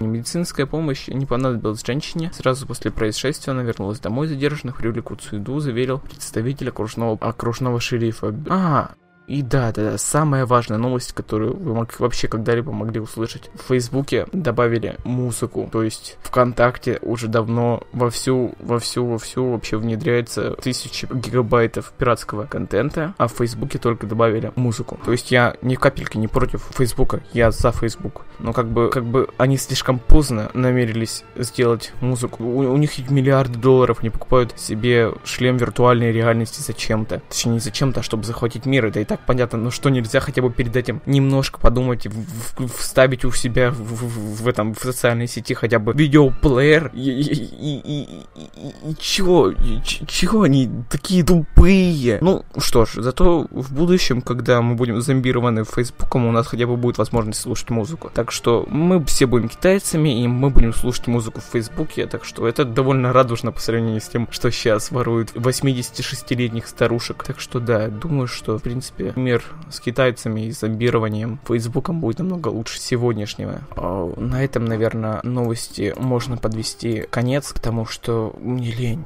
Медицинская 0.00 0.64
помощь 0.64 1.08
не 1.08 1.26
понадобилась 1.26 1.84
женщине. 1.84 2.30
Сразу 2.32 2.66
после 2.66 2.90
происшествия 2.90 3.50
она 3.50 3.62
вернулась 3.62 4.00
домой 4.00 4.26
задержанных, 4.26 4.78
привлекут 4.78 5.22
суду, 5.22 5.60
заверил 5.60 5.98
представитель 5.98 6.70
окружного, 6.70 7.18
окружного 7.20 7.78
шерифа. 7.78 8.34
А, 8.48 8.92
и 9.26 9.42
да, 9.42 9.72
да, 9.72 9.90
да, 9.90 9.98
самая 9.98 10.46
важная 10.46 10.78
новость, 10.78 11.12
которую 11.12 11.56
вы 11.56 11.86
вообще 11.98 12.28
когда-либо 12.28 12.72
могли 12.72 13.00
услышать. 13.00 13.50
В 13.54 13.68
Фейсбуке 13.68 14.26
добавили 14.32 14.96
музыку, 15.04 15.68
то 15.70 15.82
есть 15.82 16.16
ВКонтакте 16.22 16.98
уже 17.02 17.28
давно 17.28 17.82
вовсю, 17.92 18.54
вовсю, 18.60 19.04
вовсю 19.04 19.50
вообще 19.50 19.76
внедряется 19.76 20.52
тысячи 20.52 21.08
гигабайтов 21.12 21.92
пиратского 21.98 22.44
контента, 22.46 23.14
а 23.18 23.28
в 23.28 23.32
Фейсбуке 23.32 23.78
только 23.78 24.06
добавили 24.06 24.52
музыку. 24.54 24.98
То 25.04 25.12
есть 25.12 25.30
я 25.30 25.56
ни 25.62 25.74
капельки 25.74 26.18
не 26.18 26.28
против 26.28 26.62
Фейсбука, 26.76 27.20
я 27.32 27.50
за 27.50 27.72
Фейсбук. 27.72 28.22
Но 28.38 28.52
как 28.52 28.68
бы, 28.68 28.90
как 28.90 29.04
бы 29.04 29.28
они 29.38 29.56
слишком 29.56 29.98
поздно 29.98 30.50
намерились 30.54 31.24
сделать 31.34 31.92
музыку. 32.00 32.44
У, 32.44 32.58
у 32.58 32.76
них 32.76 32.96
миллиарды 33.10 33.58
долларов, 33.58 33.98
они 34.00 34.10
покупают 34.10 34.58
себе 34.58 35.12
шлем 35.24 35.56
виртуальной 35.56 36.12
реальности 36.12 36.60
зачем-то. 36.60 37.22
Точнее, 37.28 37.52
не 37.54 37.60
зачем-то, 37.60 38.00
а 38.00 38.02
чтобы 38.02 38.24
захватить 38.24 38.66
мир. 38.66 38.86
Это 38.86 39.00
и 39.00 39.04
так 39.04 39.15
так 39.16 39.24
понятно, 39.26 39.58
но 39.58 39.70
что 39.70 39.88
нельзя 39.88 40.20
хотя 40.20 40.42
бы 40.42 40.50
перед 40.50 40.76
этим 40.76 41.00
немножко 41.06 41.58
подумать, 41.58 42.06
в, 42.06 42.12
в, 42.58 42.76
вставить 42.76 43.24
у 43.24 43.32
себя 43.32 43.70
в, 43.70 43.76
в, 43.76 44.42
в 44.42 44.48
этом 44.48 44.74
в 44.74 44.80
социальной 44.80 45.26
сети 45.26 45.54
хотя 45.54 45.78
бы 45.78 45.94
видеоплеер 45.94 46.90
и, 46.92 47.00
и, 47.00 47.22
и, 47.22 48.02
и, 48.02 48.90
и 48.90 48.96
чего, 48.98 49.50
и, 49.50 49.80
чего 49.82 50.42
они 50.42 50.70
такие 50.90 51.24
тупые? 51.24 52.18
Ну 52.20 52.44
что 52.58 52.84
ж, 52.84 52.96
зато 52.96 53.46
в 53.50 53.72
будущем, 53.72 54.20
когда 54.20 54.60
мы 54.60 54.74
будем 54.74 55.00
зомбированы 55.00 55.64
Фейсбуком, 55.64 56.26
у 56.26 56.32
нас 56.32 56.46
хотя 56.46 56.66
бы 56.66 56.76
будет 56.76 56.98
возможность 56.98 57.40
слушать 57.40 57.70
музыку. 57.70 58.10
Так 58.12 58.30
что 58.30 58.66
мы 58.68 59.02
все 59.06 59.26
будем 59.26 59.48
китайцами, 59.48 60.22
и 60.22 60.28
мы 60.28 60.50
будем 60.50 60.74
слушать 60.74 61.06
музыку 61.06 61.40
в 61.40 61.52
Фейсбуке, 61.52 62.06
так 62.06 62.24
что 62.24 62.46
это 62.46 62.66
довольно 62.66 63.12
радужно 63.14 63.50
по 63.50 63.60
сравнению 63.60 64.00
с 64.02 64.08
тем, 64.08 64.28
что 64.30 64.50
сейчас 64.50 64.90
воруют 64.90 65.32
86-летних 65.32 66.66
старушек. 66.66 67.24
Так 67.24 67.40
что 67.40 67.60
да, 67.60 67.88
думаю, 67.88 68.26
что 68.26 68.58
в 68.58 68.62
принципе 68.62 69.05
мир 69.16 69.44
с 69.70 69.80
китайцами 69.80 70.46
и 70.46 70.50
зомбированием 70.50 71.38
Фейсбуком 71.46 72.00
будет 72.00 72.18
намного 72.18 72.48
лучше 72.48 72.80
сегодняшнего. 72.80 73.60
А, 73.76 74.12
на 74.16 74.42
этом, 74.42 74.64
наверное, 74.64 75.20
новости 75.22 75.94
можно 75.98 76.36
подвести 76.36 77.06
конец, 77.10 77.52
потому 77.52 77.86
что 77.86 78.34
мне 78.40 78.72
лень. 78.72 79.04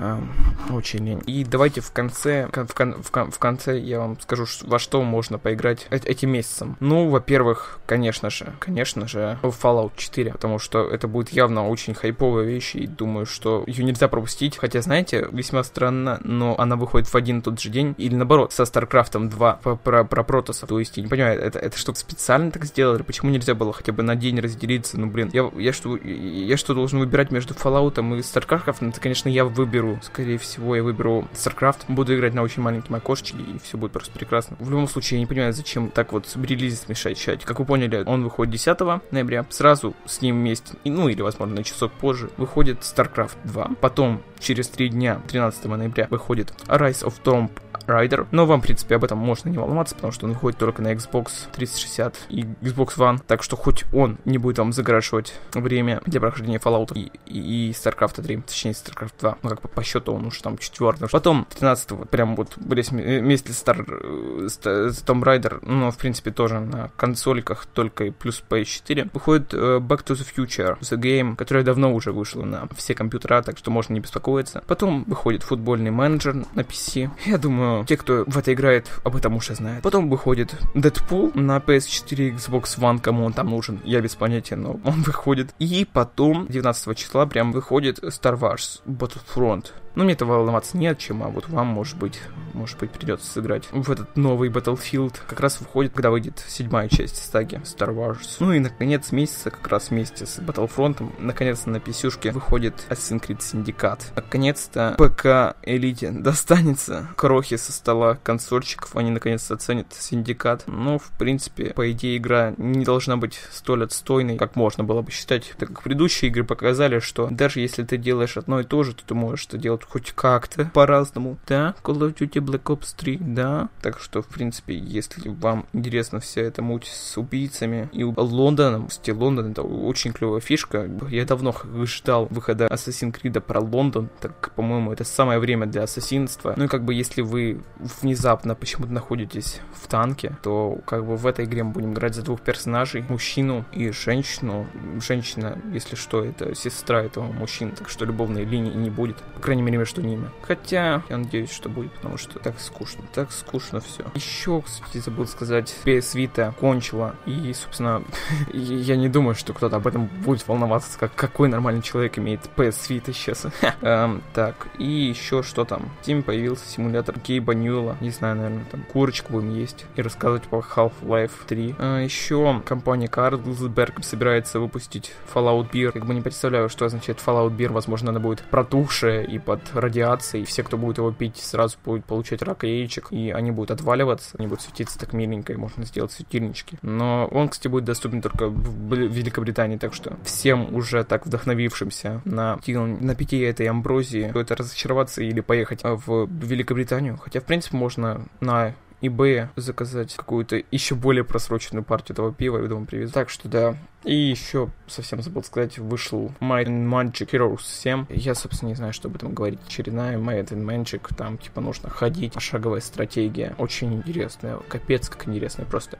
Очень 0.70 1.06
лень. 1.06 1.22
И 1.26 1.44
давайте 1.44 1.80
в 1.80 1.92
конце, 1.92 2.48
в, 2.52 2.74
кон, 2.74 3.02
в, 3.02 3.10
кон, 3.10 3.30
в 3.30 3.38
конце 3.38 3.78
я 3.78 3.98
вам 3.98 4.18
скажу, 4.20 4.46
во 4.62 4.78
что 4.78 5.02
можно 5.02 5.38
поиграть 5.38 5.86
этим 5.90 6.30
месяцем. 6.30 6.76
Ну, 6.80 7.08
во-первых, 7.08 7.80
конечно 7.86 8.30
же, 8.30 8.52
конечно 8.58 9.08
же, 9.08 9.38
Fallout 9.42 9.92
4, 9.96 10.32
потому 10.32 10.58
что 10.58 10.88
это 10.88 11.08
будет 11.08 11.30
явно 11.30 11.68
очень 11.68 11.94
хайповая 11.94 12.44
вещь, 12.44 12.74
и 12.74 12.86
думаю, 12.86 13.26
что 13.26 13.64
ее 13.66 13.84
нельзя 13.84 14.08
пропустить. 14.08 14.56
Хотя, 14.56 14.80
знаете, 14.82 15.28
весьма 15.32 15.62
странно, 15.62 16.20
но 16.22 16.58
она 16.58 16.76
выходит 16.76 17.08
в 17.08 17.14
один 17.14 17.42
тот 17.42 17.60
же 17.60 17.70
день, 17.70 17.94
или 17.98 18.14
наоборот, 18.14 18.52
со 18.52 18.62
StarCraft 18.64 19.17
там 19.18 19.28
2 19.28 19.52
про, 19.62 19.76
про, 19.76 20.04
про 20.04 20.22
протосов. 20.22 20.68
То 20.68 20.78
есть, 20.78 20.96
я 20.96 21.02
не 21.02 21.08
понимаю, 21.08 21.40
это, 21.40 21.58
это 21.58 21.76
что-то 21.76 21.98
специально 21.98 22.50
так 22.50 22.64
сделали? 22.64 23.02
Почему 23.02 23.30
нельзя 23.30 23.54
было 23.54 23.72
хотя 23.72 23.92
бы 23.92 24.02
на 24.02 24.14
день 24.14 24.38
разделиться? 24.40 24.98
Ну, 24.98 25.08
блин, 25.08 25.30
я, 25.32 25.50
я, 25.56 25.72
что, 25.72 25.96
я 25.96 26.56
что 26.56 26.74
должен 26.74 26.98
выбирать 27.00 27.30
между 27.30 27.54
Fallout 27.54 27.98
и 27.98 28.20
StarCraft? 28.20 28.76
Ну, 28.80 28.88
это, 28.90 29.00
конечно, 29.00 29.28
я 29.28 29.44
выберу. 29.44 29.98
Скорее 30.02 30.38
всего, 30.38 30.76
я 30.76 30.82
выберу 30.82 31.28
StarCraft. 31.32 31.80
Буду 31.88 32.14
играть 32.16 32.34
на 32.34 32.42
очень 32.42 32.62
маленьком 32.62 32.94
окошечке, 32.94 33.38
и 33.38 33.58
все 33.62 33.76
будет 33.76 33.92
просто 33.92 34.12
прекрасно. 34.12 34.56
В 34.60 34.70
любом 34.70 34.88
случае, 34.88 35.18
я 35.18 35.20
не 35.20 35.26
понимаю, 35.26 35.52
зачем 35.52 35.90
так 35.90 36.12
вот 36.12 36.26
релиз 36.36 36.80
смешать. 36.80 37.44
Как 37.44 37.58
вы 37.58 37.64
поняли, 37.64 38.04
он 38.06 38.22
выходит 38.24 38.52
10 38.52 38.78
ноября. 39.10 39.44
Сразу 39.50 39.94
с 40.06 40.20
ним 40.20 40.36
вместе, 40.36 40.74
ну 40.84 41.08
или, 41.08 41.22
возможно, 41.22 41.56
на 41.56 41.64
часок 41.64 41.92
позже, 41.92 42.30
выходит 42.36 42.80
StarCraft 42.80 43.36
2. 43.44 43.70
Потом, 43.80 44.22
через 44.38 44.68
три 44.68 44.88
дня, 44.88 45.20
13 45.28 45.64
ноября, 45.64 46.06
выходит 46.10 46.52
Rise 46.66 47.04
of 47.04 47.14
Tomb 47.24 47.50
Rider. 47.88 48.26
Но 48.30 48.46
вам, 48.46 48.60
в 48.60 48.64
принципе, 48.64 48.96
об 48.96 49.04
этом 49.04 49.18
можно 49.18 49.48
не 49.48 49.58
волноваться, 49.58 49.94
потому 49.94 50.12
что 50.12 50.26
он 50.26 50.32
выходит 50.32 50.58
только 50.58 50.82
на 50.82 50.92
Xbox 50.92 51.48
360 51.52 52.26
и 52.28 52.42
Xbox 52.42 52.96
One. 52.96 53.20
Так 53.26 53.42
что 53.42 53.56
хоть 53.56 53.84
он 53.92 54.18
не 54.24 54.38
будет 54.38 54.58
вам 54.58 54.72
заграшивать 54.72 55.34
время 55.54 56.00
для 56.06 56.20
прохождения 56.20 56.58
Fallout 56.58 56.92
и, 56.94 57.10
и, 57.26 57.68
и 57.68 57.70
StarCraft 57.72 58.22
3, 58.22 58.36
точнее 58.42 58.72
StarCraft 58.72 59.14
2. 59.20 59.38
Ну, 59.42 59.50
как 59.50 59.62
бы 59.62 59.68
по 59.68 59.82
счету 59.82 60.12
он 60.12 60.26
уже 60.26 60.42
там 60.42 60.58
четвертый. 60.58 61.08
Потом 61.08 61.46
13-го 61.58 62.04
прям 62.04 62.36
вот 62.36 62.56
вместе 62.56 63.52
с 63.52 63.62
Star, 63.62 64.48
с 64.48 64.58
Tomb 64.58 65.22
Raider, 65.22 65.58
ну, 65.62 65.90
в 65.90 65.96
принципе, 65.96 66.30
тоже 66.30 66.60
на 66.60 66.90
консольках, 66.96 67.66
только 67.66 68.04
и 68.04 68.10
плюс 68.10 68.42
PS4, 68.48 69.10
выходит 69.12 69.54
uh, 69.54 69.78
Back 69.78 70.04
to 70.04 70.14
the 70.14 70.26
Future, 70.36 70.78
The 70.80 70.98
Game, 70.98 71.36
которая 71.36 71.64
давно 71.64 71.92
уже 71.92 72.12
вышла 72.12 72.44
на 72.44 72.68
все 72.76 72.94
компьютера, 72.94 73.42
так 73.42 73.58
что 73.58 73.70
можно 73.70 73.94
не 73.94 74.00
беспокоиться. 74.00 74.62
Потом 74.66 75.04
выходит 75.04 75.42
футбольный 75.42 75.90
менеджер 75.90 76.34
на 76.34 76.60
PC. 76.60 77.10
Я 77.26 77.38
думаю, 77.38 77.77
те, 77.84 77.96
кто 77.96 78.24
в 78.26 78.36
это 78.36 78.52
играет, 78.52 78.90
об 79.04 79.16
этом 79.16 79.34
уже 79.36 79.54
знают. 79.54 79.82
Потом 79.82 80.08
выходит 80.08 80.54
Дэдпул 80.74 81.32
на 81.34 81.58
PS4 81.58 82.36
Xbox 82.36 82.78
One, 82.78 83.00
кому 83.00 83.24
он 83.24 83.32
там 83.32 83.50
нужен, 83.50 83.80
я 83.84 84.00
без 84.00 84.14
понятия, 84.14 84.56
но 84.56 84.80
он 84.84 85.02
выходит. 85.06 85.54
И 85.58 85.86
потом, 85.90 86.46
19 86.48 86.96
числа, 86.96 87.26
прям 87.26 87.52
выходит 87.52 87.98
Star 88.00 88.38
Wars 88.38 88.80
Battlefront. 88.86 89.66
Ну, 89.98 90.04
мне 90.04 90.12
этого 90.12 90.34
волноваться 90.34 90.78
не 90.78 90.86
от 90.86 90.98
чем, 90.98 91.24
а 91.24 91.28
вот 91.28 91.48
вам, 91.48 91.66
может 91.66 91.98
быть, 91.98 92.20
может 92.54 92.78
быть, 92.78 92.92
придется 92.92 93.30
сыграть 93.30 93.68
в 93.72 93.90
этот 93.90 94.16
новый 94.16 94.48
Battlefield. 94.48 95.16
Как 95.26 95.40
раз 95.40 95.58
выходит, 95.60 95.92
когда 95.92 96.10
выйдет 96.10 96.44
седьмая 96.46 96.88
часть 96.88 97.16
саги 97.16 97.60
Star 97.64 97.92
Wars. 97.92 98.36
Ну 98.38 98.52
и, 98.52 98.60
наконец, 98.60 99.10
месяца, 99.10 99.50
как 99.50 99.66
раз 99.66 99.90
вместе 99.90 100.24
с 100.24 100.38
Battlefront, 100.38 101.04
наконец 101.18 101.66
на 101.66 101.80
писюшке 101.80 102.30
выходит 102.30 102.86
Assassin's 102.90 103.26
Creed 103.26 103.38
Syndicate. 103.38 104.02
Наконец-то 104.14 104.94
ПК 104.96 105.56
Элите 105.66 106.12
достанется 106.12 107.08
крохи 107.16 107.56
со 107.56 107.72
стола 107.72 108.18
консольщиков, 108.22 108.94
они 108.94 109.10
наконец-то 109.10 109.54
оценят 109.54 109.92
Синдикат. 109.92 110.62
Ну, 110.68 110.98
в 110.98 111.10
принципе, 111.18 111.72
по 111.74 111.90
идее, 111.90 112.18
игра 112.18 112.54
не 112.56 112.84
должна 112.84 113.16
быть 113.16 113.40
столь 113.50 113.82
отстойной, 113.82 114.36
как 114.36 114.54
можно 114.54 114.84
было 114.84 115.02
бы 115.02 115.10
считать, 115.10 115.54
так 115.58 115.70
как 115.70 115.82
предыдущие 115.82 116.30
игры 116.30 116.44
показали, 116.44 117.00
что 117.00 117.26
даже 117.32 117.58
если 117.58 117.82
ты 117.82 117.96
делаешь 117.96 118.36
одно 118.36 118.60
и 118.60 118.64
то 118.64 118.84
же, 118.84 118.94
то 118.94 119.02
ты 119.04 119.14
можешь 119.14 119.46
это 119.46 119.58
делать 119.58 119.87
хоть 119.88 120.12
как-то 120.12 120.64
по-разному. 120.66 121.38
Да, 121.46 121.74
Call 121.82 121.98
of 122.00 122.14
Duty 122.14 122.40
Black 122.44 122.64
Ops 122.64 122.94
3, 122.96 123.18
да. 123.20 123.68
Так 123.82 123.98
что, 123.98 124.22
в 124.22 124.26
принципе, 124.26 124.76
если 124.76 125.28
вам 125.28 125.66
интересна 125.72 126.20
вся 126.20 126.42
эта 126.42 126.62
муть 126.62 126.86
с 126.86 127.16
убийцами 127.16 127.88
и 127.92 128.04
Лондоном, 128.04 128.88
кстати, 128.88 129.10
Лондон 129.10 129.52
это 129.52 129.62
очень 129.62 130.12
клевая 130.12 130.40
фишка. 130.40 130.88
Я 131.08 131.24
давно 131.24 131.54
ждал 131.84 132.26
выхода 132.30 132.66
Assassin's 132.66 133.12
Creed 133.12 133.40
про 133.40 133.60
Лондон, 133.60 134.10
так, 134.20 134.52
по-моему, 134.54 134.92
это 134.92 135.04
самое 135.04 135.38
время 135.38 135.66
для 135.66 135.84
ассасинства. 135.84 136.54
Ну 136.56 136.64
и 136.64 136.68
как 136.68 136.84
бы, 136.84 136.94
если 136.94 137.22
вы 137.22 137.62
внезапно 138.00 138.54
почему-то 138.54 138.92
находитесь 138.92 139.60
в 139.72 139.86
танке, 139.88 140.36
то 140.42 140.78
как 140.86 141.06
бы 141.06 141.16
в 141.16 141.26
этой 141.26 141.44
игре 141.44 141.62
мы 141.64 141.72
будем 141.72 141.92
играть 141.92 142.14
за 142.14 142.22
двух 142.22 142.40
персонажей, 142.40 143.04
мужчину 143.08 143.64
и 143.72 143.90
женщину. 143.90 144.66
Женщина, 145.00 145.58
если 145.72 145.96
что, 145.96 146.24
это 146.24 146.54
сестра 146.54 147.02
этого 147.02 147.24
мужчины, 147.32 147.72
так 147.72 147.88
что 147.88 148.04
любовной 148.04 148.44
линии 148.44 148.74
не 148.74 148.90
будет. 148.90 149.16
По 149.34 149.40
крайней 149.40 149.62
мере, 149.62 149.77
между 149.78 150.02
ними. 150.02 150.30
Хотя, 150.42 151.02
я 151.08 151.16
надеюсь, 151.16 151.50
что 151.50 151.68
будет, 151.68 151.92
потому 151.92 152.18
что 152.18 152.38
так 152.38 152.60
скучно. 152.60 153.04
Так 153.14 153.32
скучно 153.32 153.80
все. 153.80 154.04
Еще, 154.14 154.62
кстати, 154.62 154.98
забыл 154.98 155.26
сказать, 155.26 155.74
PS 155.84 156.14
Vita 156.14 156.52
кончила. 156.54 157.14
И, 157.26 157.52
собственно, 157.52 158.02
я 158.52 158.96
не 158.96 159.08
думаю, 159.08 159.34
что 159.34 159.52
кто-то 159.52 159.76
об 159.76 159.86
этом 159.86 160.06
будет 160.06 160.46
волноваться, 160.46 160.98
как 160.98 161.14
какой 161.14 161.48
нормальный 161.48 161.82
человек 161.82 162.18
имеет 162.18 162.40
PS 162.56 162.88
Vita 162.88 163.12
сейчас. 163.12 163.46
эм, 163.82 164.22
так, 164.34 164.68
и 164.78 164.86
еще 164.86 165.42
что 165.42 165.64
там? 165.64 165.90
В 166.02 166.08
Steam 166.08 166.22
появился 166.22 166.68
симулятор 166.68 167.16
Гейба 167.18 167.54
Ньюэлла. 167.54 167.96
Не 168.00 168.10
знаю, 168.10 168.36
наверное, 168.36 168.64
там 168.70 168.82
курочку 168.82 169.32
будем 169.32 169.54
есть 169.54 169.86
и 169.96 170.02
рассказывать 170.02 170.44
по 170.44 170.56
Half-Life 170.56 171.32
3. 171.46 171.74
А, 171.78 172.00
еще 172.00 172.62
компания 172.64 173.06
Carlsberg 173.06 174.02
собирается 174.02 174.60
выпустить 174.60 175.12
Fallout 175.32 175.70
Beer. 175.70 175.92
Как 175.92 176.06
бы 176.06 176.14
не 176.14 176.20
представляю, 176.20 176.68
что 176.68 176.86
означает 176.86 177.18
Fallout 177.24 177.56
Beer. 177.56 177.72
Возможно, 177.72 178.10
она 178.10 178.20
будет 178.20 178.42
протухшая 178.42 179.22
и 179.22 179.38
под 179.38 179.57
от 179.58 179.74
радиации. 179.74 180.44
Все, 180.44 180.62
кто 180.62 180.76
будет 180.76 180.98
его 180.98 181.12
пить, 181.12 181.36
сразу 181.36 181.76
будет 181.84 182.04
получать 182.04 182.42
рак 182.42 182.64
яичек, 182.64 183.08
и 183.10 183.30
они 183.30 183.50
будут 183.50 183.70
отваливаться, 183.70 184.36
они 184.38 184.46
будут 184.46 184.62
светиться 184.62 184.98
так 184.98 185.12
миленько, 185.12 185.52
и 185.52 185.56
можно 185.56 185.84
сделать 185.84 186.12
светильнички. 186.12 186.78
Но 186.82 187.26
он, 187.30 187.48
кстати, 187.48 187.68
будет 187.68 187.84
доступен 187.84 188.22
только 188.22 188.48
в 188.48 188.94
Великобритании, 188.94 189.76
так 189.76 189.94
что 189.94 190.16
всем 190.24 190.74
уже 190.74 191.04
так 191.04 191.26
вдохновившимся 191.26 192.22
на, 192.24 192.58
на 192.66 193.14
питье 193.14 193.48
этой 193.48 193.66
амброзии, 193.66 194.32
это 194.34 194.56
разочароваться 194.56 195.22
или 195.22 195.40
поехать 195.40 195.80
в 195.82 196.28
Великобританию. 196.28 197.18
Хотя, 197.18 197.40
в 197.40 197.44
принципе, 197.44 197.76
можно 197.76 198.26
на 198.40 198.74
eBay 199.00 199.48
заказать 199.56 200.14
какую-то 200.14 200.60
еще 200.70 200.94
более 200.94 201.24
просроченную 201.24 201.84
партию 201.84 202.14
этого 202.14 202.32
пива, 202.32 202.64
и 202.64 202.68
дома 202.68 202.86
привезут. 202.86 203.14
Так 203.14 203.30
что 203.30 203.48
да. 203.48 203.76
И 204.04 204.14
еще 204.14 204.70
совсем 204.86 205.22
забыл 205.22 205.42
сказать, 205.42 205.78
вышел 205.78 206.32
and 206.40 206.88
Magic 206.88 207.30
Heroes 207.30 207.62
7. 207.62 208.06
Я, 208.08 208.34
собственно, 208.34 208.70
не 208.70 208.74
знаю, 208.74 208.92
что 208.92 209.08
об 209.08 209.16
этом 209.16 209.34
говорить. 209.34 209.60
Очередная 209.66 210.18
Might 210.18 210.48
and 210.48 210.64
Magic, 210.64 211.14
там, 211.16 211.38
типа, 211.38 211.60
нужно 211.60 211.90
ходить, 211.90 212.40
шаговая 212.40 212.80
стратегия. 212.80 213.54
Очень 213.58 213.94
интересная, 213.94 214.58
капец, 214.68 215.08
как 215.08 215.28
интересная 215.28 215.66
просто. 215.66 215.98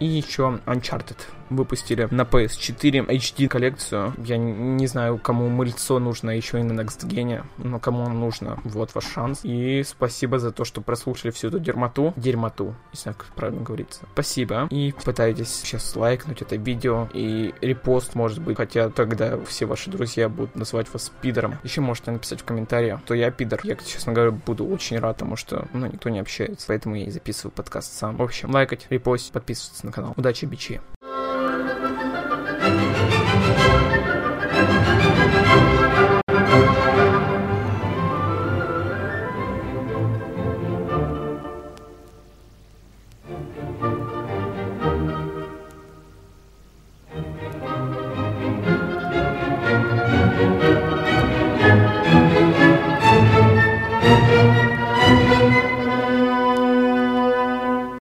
И 0.00 0.06
еще 0.06 0.60
Uncharted 0.66 1.18
выпустили 1.50 2.08
на 2.10 2.22
PS4 2.22 3.06
HD 3.06 3.48
коллекцию. 3.48 4.14
Я 4.18 4.36
не 4.36 4.86
знаю, 4.86 5.18
кому 5.18 5.48
мыльцо 5.48 5.98
нужно 5.98 6.30
еще 6.30 6.60
и 6.60 6.62
на 6.62 6.80
Next 6.80 7.06
Gen, 7.06 7.44
но 7.56 7.78
кому 7.78 8.08
нужно, 8.08 8.60
вот 8.64 8.94
ваш 8.94 9.06
шанс. 9.06 9.40
И 9.42 9.82
спасибо 9.84 10.38
за 10.38 10.52
то, 10.52 10.64
что 10.64 10.80
прослушали 10.80 11.30
всю 11.32 11.48
эту 11.48 11.58
дерьмоту. 11.58 12.12
Дерьмоту, 12.16 12.74
знаю, 12.92 13.16
как 13.16 13.28
правильно 13.34 13.62
говорится. 13.62 14.06
Спасибо. 14.12 14.68
И 14.70 14.94
пытайтесь 15.04 15.48
сейчас 15.48 15.96
лайкнуть 15.96 16.42
это 16.42 16.56
видео 16.56 17.08
и 17.12 17.27
репост, 17.60 18.14
может 18.14 18.40
быть, 18.40 18.56
хотя 18.56 18.90
тогда 18.90 19.38
все 19.44 19.66
ваши 19.66 19.90
друзья 19.90 20.28
будут 20.28 20.56
называть 20.56 20.92
вас 20.92 21.10
пидором. 21.20 21.56
Еще 21.64 21.80
можете 21.80 22.10
написать 22.10 22.40
в 22.40 22.44
комментариях, 22.44 23.00
что 23.04 23.14
я 23.14 23.30
пидор. 23.30 23.60
Я, 23.64 23.76
честно 23.76 24.12
говоря, 24.12 24.32
буду 24.32 24.66
очень 24.66 24.98
рад, 24.98 25.16
потому 25.16 25.36
что, 25.36 25.66
ну, 25.72 25.86
никто 25.86 26.08
не 26.08 26.20
общается. 26.20 26.66
Поэтому 26.68 26.94
я 26.94 27.06
и 27.06 27.10
записываю 27.10 27.52
подкаст 27.52 27.92
сам. 27.92 28.16
В 28.16 28.22
общем, 28.22 28.50
лайкать, 28.50 28.86
репост, 28.90 29.32
подписываться 29.32 29.86
на 29.86 29.92
канал. 29.92 30.14
Удачи, 30.16 30.44
бичи! 30.44 30.80